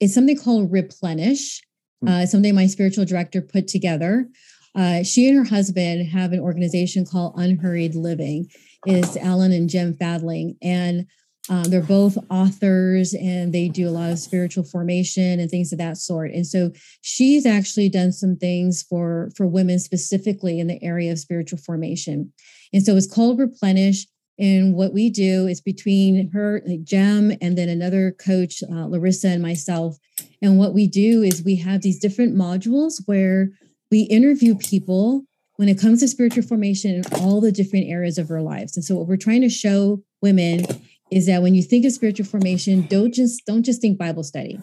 [0.00, 1.62] it's something called Replenish.
[2.00, 2.08] Hmm.
[2.08, 4.28] Uh, something my spiritual director put together.
[4.74, 8.48] Uh, she and her husband have an organization called Unhurried Living.
[8.86, 11.06] Is Alan and Gem Fadling, and
[11.50, 15.78] um, they're both authors and they do a lot of spiritual formation and things of
[15.78, 16.30] that sort.
[16.30, 21.18] And so she's actually done some things for for women specifically in the area of
[21.18, 22.32] spiritual formation.
[22.72, 24.06] And so it's called Replenish.
[24.38, 29.28] And what we do is between her, like Gem, and then another coach, uh, Larissa,
[29.28, 29.96] and myself.
[30.40, 33.50] And what we do is we have these different modules where
[33.90, 35.24] we interview people
[35.56, 38.76] when it comes to spiritual formation in all the different areas of our lives.
[38.76, 40.64] And so what we're trying to show women
[41.10, 44.60] is that when you think of spiritual formation, don't just don't just think Bible study.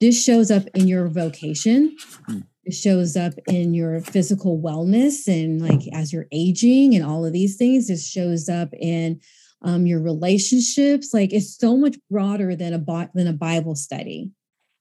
[0.00, 1.96] This shows up in your vocation.
[2.26, 2.40] Hmm.
[2.64, 7.32] It shows up in your physical wellness and like as you're aging and all of
[7.32, 7.88] these things.
[7.88, 9.20] It shows up in
[9.62, 11.14] um, your relationships.
[11.14, 14.30] Like it's so much broader than a than a Bible study.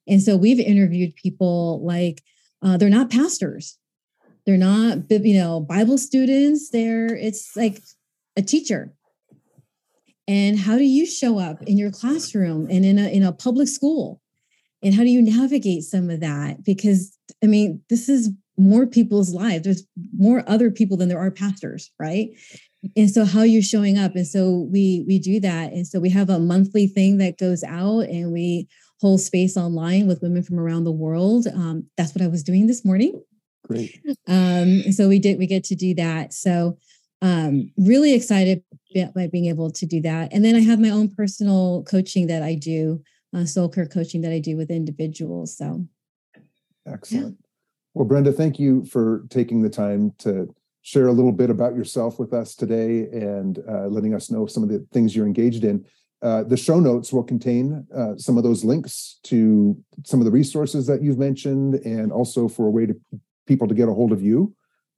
[0.08, 2.22] And so we've interviewed people like
[2.62, 3.78] uh, they're not pastors,
[4.46, 6.70] they're not you know Bible students.
[6.70, 7.82] They're it's like
[8.36, 8.94] a teacher
[10.28, 13.68] and how do you show up in your classroom and in a in a public
[13.68, 14.22] school?
[14.84, 16.64] And how do you navigate some of that?
[16.64, 19.64] Because i mean this is more people's lives.
[19.64, 19.84] There's
[20.18, 22.30] more other people than there are pastors right?
[22.96, 24.16] And so how you're showing up.
[24.16, 25.74] And so we we do that.
[25.74, 28.68] And so we have a monthly thing that goes out and we
[29.00, 31.48] hold space online with women from around the world.
[31.48, 33.22] Um, that's what i was doing this morning.
[33.64, 34.00] Great.
[34.28, 36.34] Um, so we did we get to do that.
[36.34, 36.78] So
[37.22, 38.64] um, really excited
[39.14, 40.34] by being able to do that.
[40.34, 43.02] And then I have my own personal coaching that I do,
[43.36, 45.58] uh, soul care coaching that I do with individuals.
[45.58, 45.86] So,
[46.88, 47.38] excellent.
[47.40, 47.48] Yeah.
[47.94, 52.18] Well, Brenda, thank you for taking the time to share a little bit about yourself
[52.20, 55.86] with us today and uh, letting us know some of the things you're engaged in.
[56.22, 60.32] Uh, the show notes will contain uh, some of those links to some of the
[60.32, 62.96] resources that you've mentioned, and also for a way to
[63.46, 64.56] people to get a hold of you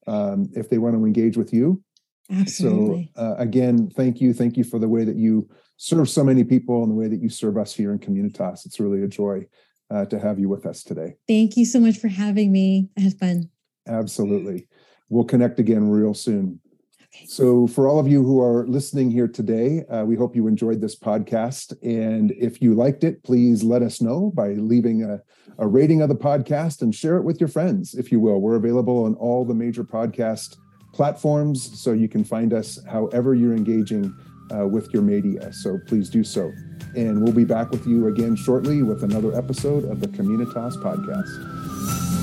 [0.07, 1.81] um, if they want to engage with you.
[2.29, 3.11] Absolutely.
[3.15, 4.33] So uh, again, thank you.
[4.33, 7.21] Thank you for the way that you serve so many people and the way that
[7.21, 8.65] you serve us here in Communitas.
[8.65, 9.45] It's really a joy
[9.89, 11.15] uh, to have you with us today.
[11.27, 12.89] Thank you so much for having me.
[12.97, 13.49] I had fun.
[13.87, 14.67] Absolutely.
[15.09, 16.59] We'll connect again real soon.
[17.15, 17.25] Okay.
[17.25, 20.79] So, for all of you who are listening here today, uh, we hope you enjoyed
[20.79, 21.73] this podcast.
[21.81, 25.19] And if you liked it, please let us know by leaving a,
[25.57, 28.39] a rating of the podcast and share it with your friends, if you will.
[28.39, 30.57] We're available on all the major podcast
[30.93, 34.15] platforms, so you can find us however you're engaging
[34.55, 35.51] uh, with your media.
[35.53, 36.51] So please do so.
[36.95, 42.18] And we'll be back with you again shortly with another episode of the Communitas podcast.